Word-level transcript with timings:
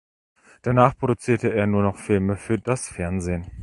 Danach 0.63 0.97
produzierte 0.97 1.53
er 1.53 1.67
nur 1.67 1.83
noch 1.83 1.97
Filme 1.97 2.35
für 2.35 2.57
das 2.57 2.87
Fernsehen. 2.89 3.45